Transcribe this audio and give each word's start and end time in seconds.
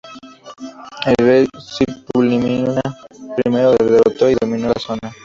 El 1.05 1.15
rey 1.27 1.47
Suppiluliuma 1.59 2.81
I 3.45 3.49
lo 3.51 3.73
derrotó 3.73 4.31
y 4.31 4.35
dominó 4.41 4.69
la 4.69 4.79
zona. 4.79 5.13